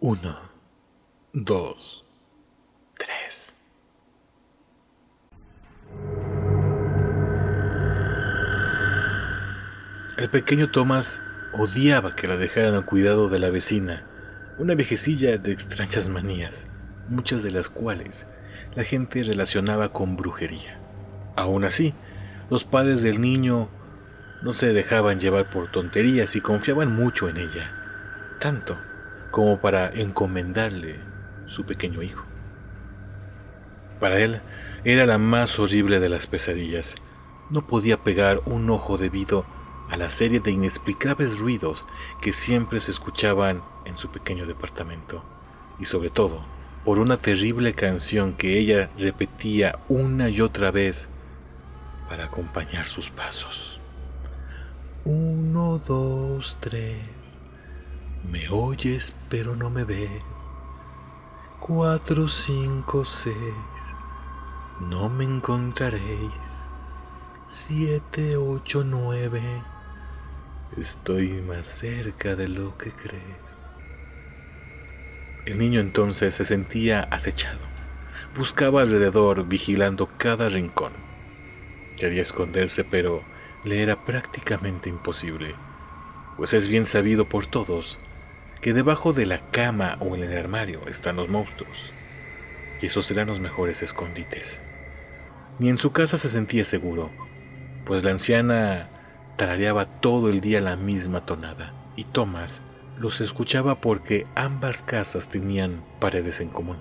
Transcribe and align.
Uno, 0.00 0.36
dos, 1.32 2.04
tres. 2.98 3.54
El 10.18 10.28
pequeño 10.30 10.70
Thomas 10.70 11.22
odiaba 11.54 12.14
que 12.16 12.26
la 12.26 12.36
dejaran 12.36 12.74
al 12.74 12.84
cuidado 12.84 13.28
de 13.28 13.38
la 13.38 13.50
vecina, 13.50 14.04
una 14.58 14.74
viejecilla 14.74 15.38
de 15.38 15.52
extrañas 15.52 16.08
manías, 16.08 16.66
muchas 17.08 17.42
de 17.42 17.52
las 17.52 17.70
cuales 17.70 18.26
la 18.74 18.84
gente 18.84 19.22
relacionaba 19.22 19.90
con 19.90 20.16
brujería. 20.16 20.80
Aún 21.36 21.64
así, 21.64 21.94
los 22.50 22.64
padres 22.64 23.02
del 23.02 23.20
niño 23.20 23.70
no 24.42 24.52
se 24.52 24.72
dejaban 24.74 25.20
llevar 25.20 25.48
por 25.48 25.70
tonterías 25.70 26.36
y 26.36 26.40
confiaban 26.40 26.94
mucho 26.94 27.28
en 27.28 27.38
ella, 27.38 27.72
tanto 28.40 28.76
como 29.34 29.58
para 29.58 29.90
encomendarle 29.92 31.00
su 31.44 31.66
pequeño 31.66 32.02
hijo. 32.02 32.24
Para 33.98 34.20
él 34.20 34.40
era 34.84 35.06
la 35.06 35.18
más 35.18 35.58
horrible 35.58 35.98
de 35.98 36.08
las 36.08 36.28
pesadillas. 36.28 36.94
No 37.50 37.66
podía 37.66 37.96
pegar 37.96 38.40
un 38.46 38.70
ojo 38.70 38.96
debido 38.96 39.44
a 39.90 39.96
la 39.96 40.08
serie 40.08 40.38
de 40.38 40.52
inexplicables 40.52 41.40
ruidos 41.40 41.84
que 42.22 42.32
siempre 42.32 42.78
se 42.78 42.92
escuchaban 42.92 43.64
en 43.86 43.98
su 43.98 44.08
pequeño 44.12 44.46
departamento, 44.46 45.24
y 45.80 45.86
sobre 45.86 46.10
todo 46.10 46.44
por 46.84 47.00
una 47.00 47.16
terrible 47.16 47.74
canción 47.74 48.34
que 48.34 48.56
ella 48.56 48.88
repetía 48.96 49.80
una 49.88 50.28
y 50.30 50.42
otra 50.42 50.70
vez 50.70 51.08
para 52.08 52.26
acompañar 52.26 52.86
sus 52.86 53.10
pasos. 53.10 53.80
Uno, 55.04 55.82
dos, 55.84 56.56
tres. 56.60 57.34
Me 58.30 58.48
oyes 58.48 59.12
pero 59.28 59.54
no 59.54 59.70
me 59.70 59.84
ves. 59.84 60.22
Cuatro, 61.60 62.28
cinco, 62.28 63.04
seis. 63.04 63.34
No 64.80 65.08
me 65.08 65.24
encontraréis. 65.24 66.64
Siete, 67.46 68.36
ocho, 68.36 68.82
nueve. 68.84 69.42
Estoy 70.76 71.42
más 71.42 71.66
cerca 71.66 72.34
de 72.34 72.48
lo 72.48 72.76
que 72.78 72.90
crees. 72.90 73.68
El 75.46 75.58
niño 75.58 75.80
entonces 75.80 76.34
se 76.34 76.44
sentía 76.44 77.00
acechado. 77.02 77.60
Buscaba 78.36 78.82
alrededor, 78.82 79.46
vigilando 79.46 80.08
cada 80.16 80.48
rincón. 80.48 80.92
Quería 81.96 82.22
esconderse, 82.22 82.84
pero 82.84 83.22
le 83.62 83.82
era 83.82 84.04
prácticamente 84.04 84.88
imposible, 84.88 85.54
pues 86.36 86.52
es 86.52 86.68
bien 86.68 86.86
sabido 86.86 87.28
por 87.28 87.46
todos 87.46 87.98
que 88.64 88.72
debajo 88.72 89.12
de 89.12 89.26
la 89.26 89.50
cama 89.50 89.98
o 90.00 90.14
en 90.14 90.22
el 90.22 90.34
armario 90.38 90.80
están 90.88 91.16
los 91.16 91.28
monstruos, 91.28 91.92
y 92.80 92.86
esos 92.86 93.04
serán 93.04 93.28
los 93.28 93.38
mejores 93.38 93.82
escondites. 93.82 94.62
Ni 95.58 95.68
en 95.68 95.76
su 95.76 95.92
casa 95.92 96.16
se 96.16 96.30
sentía 96.30 96.64
seguro, 96.64 97.10
pues 97.84 98.04
la 98.04 98.12
anciana 98.12 98.88
tarareaba 99.36 99.84
todo 100.00 100.30
el 100.30 100.40
día 100.40 100.62
la 100.62 100.76
misma 100.76 101.26
tonada, 101.26 101.74
y 101.94 102.04
Thomas 102.04 102.62
los 102.96 103.20
escuchaba 103.20 103.82
porque 103.82 104.26
ambas 104.34 104.82
casas 104.82 105.28
tenían 105.28 105.84
paredes 106.00 106.40
en 106.40 106.48
común. 106.48 106.78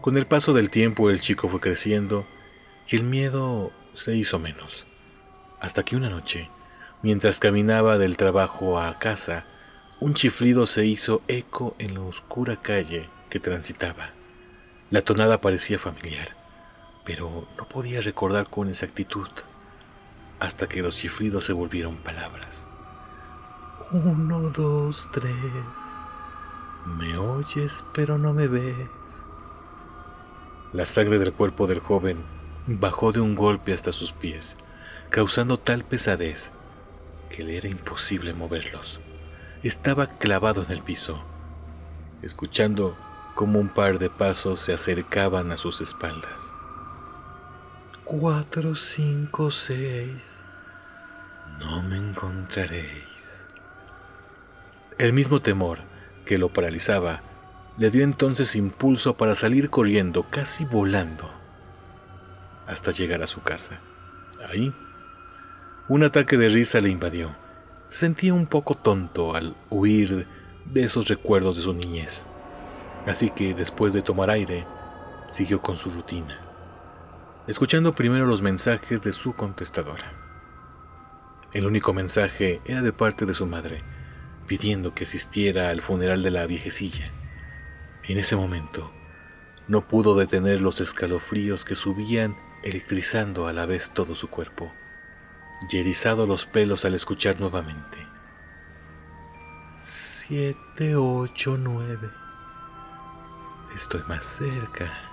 Con 0.00 0.16
el 0.16 0.26
paso 0.26 0.54
del 0.54 0.70
tiempo 0.70 1.08
el 1.08 1.20
chico 1.20 1.48
fue 1.48 1.60
creciendo 1.60 2.26
y 2.88 2.96
el 2.96 3.04
miedo 3.04 3.70
se 3.94 4.16
hizo 4.16 4.40
menos, 4.40 4.88
hasta 5.60 5.84
que 5.84 5.94
una 5.94 6.10
noche, 6.10 6.50
mientras 7.02 7.40
caminaba 7.40 7.98
del 7.98 8.16
trabajo 8.16 8.80
a 8.80 8.98
casa, 8.98 9.44
un 10.00 10.14
chiflido 10.14 10.66
se 10.66 10.84
hizo 10.86 11.22
eco 11.28 11.74
en 11.78 11.94
la 11.94 12.00
oscura 12.00 12.56
calle 12.60 13.08
que 13.30 13.40
transitaba. 13.40 14.10
La 14.90 15.02
tonada 15.02 15.40
parecía 15.40 15.78
familiar, 15.78 16.36
pero 17.04 17.48
no 17.56 17.68
podía 17.68 18.00
recordar 18.00 18.48
con 18.48 18.68
exactitud, 18.68 19.28
hasta 20.38 20.68
que 20.68 20.82
los 20.82 20.96
chiflidos 20.96 21.44
se 21.44 21.52
volvieron 21.52 21.96
palabras. 21.96 22.68
Uno, 23.92 24.50
dos, 24.50 25.08
tres. 25.12 25.32
Me 26.84 27.16
oyes 27.16 27.84
pero 27.94 28.18
no 28.18 28.32
me 28.32 28.48
ves. 28.48 29.26
La 30.72 30.86
sangre 30.86 31.18
del 31.18 31.32
cuerpo 31.32 31.66
del 31.66 31.80
joven 31.80 32.18
bajó 32.66 33.12
de 33.12 33.20
un 33.20 33.34
golpe 33.34 33.72
hasta 33.72 33.92
sus 33.92 34.12
pies, 34.12 34.56
causando 35.10 35.58
tal 35.58 35.84
pesadez 35.84 36.52
que 37.28 37.44
le 37.44 37.56
era 37.56 37.68
imposible 37.68 38.34
moverlos. 38.34 39.00
Estaba 39.62 40.06
clavado 40.06 40.62
en 40.64 40.72
el 40.72 40.82
piso, 40.82 41.22
escuchando 42.22 42.96
cómo 43.34 43.58
un 43.58 43.68
par 43.68 43.98
de 43.98 44.10
pasos 44.10 44.60
se 44.60 44.72
acercaban 44.72 45.52
a 45.52 45.56
sus 45.56 45.80
espaldas. 45.80 46.54
Cuatro, 48.04 48.74
cinco, 48.74 49.50
seis. 49.50 50.44
No 51.58 51.82
me 51.82 51.96
encontraréis. 51.96 53.48
El 54.98 55.12
mismo 55.12 55.40
temor 55.40 55.80
que 56.24 56.38
lo 56.38 56.52
paralizaba 56.52 57.20
le 57.78 57.90
dio 57.90 58.04
entonces 58.04 58.56
impulso 58.56 59.16
para 59.16 59.34
salir 59.34 59.70
corriendo, 59.70 60.24
casi 60.30 60.64
volando 60.64 61.30
hasta 62.66 62.90
llegar 62.90 63.22
a 63.22 63.26
su 63.26 63.42
casa. 63.42 63.80
Ahí, 64.48 64.74
un 65.88 66.02
ataque 66.02 66.36
de 66.36 66.48
risa 66.48 66.80
le 66.80 66.88
invadió. 66.88 67.36
Se 67.86 68.00
sentía 68.00 68.34
un 68.34 68.48
poco 68.48 68.74
tonto 68.74 69.36
al 69.36 69.56
huir 69.70 70.26
de 70.64 70.82
esos 70.82 71.08
recuerdos 71.08 71.56
de 71.56 71.62
su 71.62 71.72
niñez. 71.72 72.26
Así 73.06 73.30
que 73.30 73.54
después 73.54 73.92
de 73.92 74.02
tomar 74.02 74.30
aire, 74.30 74.66
siguió 75.28 75.62
con 75.62 75.76
su 75.76 75.90
rutina, 75.90 76.40
escuchando 77.46 77.94
primero 77.94 78.26
los 78.26 78.42
mensajes 78.42 79.04
de 79.04 79.12
su 79.12 79.34
contestadora. 79.34 80.12
El 81.52 81.66
único 81.66 81.92
mensaje 81.92 82.60
era 82.64 82.82
de 82.82 82.92
parte 82.92 83.24
de 83.24 83.34
su 83.34 83.46
madre, 83.46 83.84
pidiendo 84.48 84.92
que 84.92 85.04
asistiera 85.04 85.70
al 85.70 85.82
funeral 85.82 86.22
de 86.22 86.32
la 86.32 86.46
viejecilla. 86.46 87.12
En 88.08 88.18
ese 88.18 88.34
momento, 88.34 88.92
no 89.68 89.86
pudo 89.86 90.16
detener 90.16 90.60
los 90.60 90.80
escalofríos 90.80 91.64
que 91.64 91.76
subían 91.76 92.36
electrizando 92.64 93.46
a 93.46 93.52
la 93.52 93.66
vez 93.66 93.92
todo 93.92 94.16
su 94.16 94.28
cuerpo, 94.28 94.72
y 95.70 95.78
erizado 95.78 96.26
los 96.26 96.46
pelos 96.46 96.84
al 96.84 96.94
escuchar 96.94 97.40
nuevamente. 97.40 98.06
Siete, 99.80 100.96
ocho, 100.96 101.56
nueve. 101.58 102.10
Estoy 103.74 104.02
más 104.08 104.24
cerca 104.24 105.05